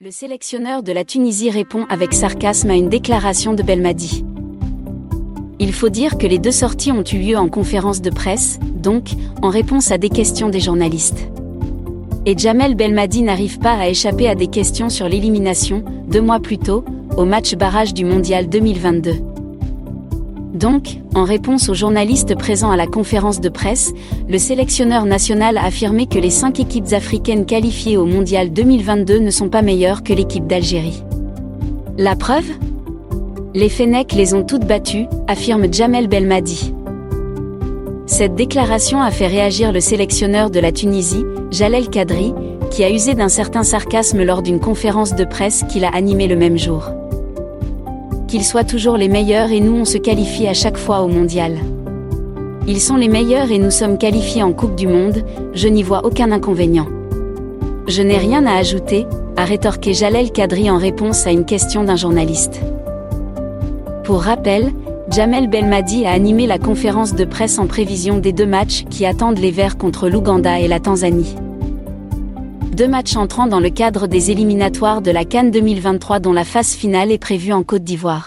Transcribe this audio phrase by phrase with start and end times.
[0.00, 4.24] Le sélectionneur de la Tunisie répond avec sarcasme à une déclaration de Belmadi.
[5.58, 9.08] Il faut dire que les deux sorties ont eu lieu en conférence de presse, donc,
[9.42, 11.28] en réponse à des questions des journalistes.
[12.26, 16.58] Et Jamel Belmadi n'arrive pas à échapper à des questions sur l'élimination, deux mois plus
[16.58, 16.84] tôt,
[17.16, 19.16] au match barrage du Mondial 2022.
[20.54, 23.92] Donc, en réponse aux journalistes présents à la conférence de presse,
[24.28, 29.30] le sélectionneur national a affirmé que les cinq équipes africaines qualifiées au Mondial 2022 ne
[29.30, 31.02] sont pas meilleures que l'équipe d'Algérie.
[31.98, 32.48] La preuve?
[33.54, 36.72] Les Fennecs les ont toutes battues, affirme Jamel Belmadi.
[38.06, 42.32] Cette déclaration a fait réagir le sélectionneur de la Tunisie, Jalel Kadri,
[42.70, 46.36] qui a usé d'un certain sarcasme lors d'une conférence de presse qu'il a animée le
[46.36, 46.90] même jour
[48.28, 51.58] qu'ils soient toujours les meilleurs et nous on se qualifie à chaque fois au mondial.
[52.68, 56.04] Ils sont les meilleurs et nous sommes qualifiés en Coupe du Monde, je n'y vois
[56.04, 56.86] aucun inconvénient.
[57.88, 59.06] Je n'ai rien à ajouter,
[59.36, 62.60] a rétorqué Jalel Kadri en réponse à une question d'un journaliste.
[64.04, 64.72] Pour rappel,
[65.10, 69.38] Jamel Belmadi a animé la conférence de presse en prévision des deux matchs qui attendent
[69.38, 71.34] les Verts contre l'Ouganda et la Tanzanie
[72.72, 76.72] deux matchs entrant dans le cadre des éliminatoires de la Cannes 2023 dont la phase
[76.74, 78.26] finale est prévue en Côte d'Ivoire.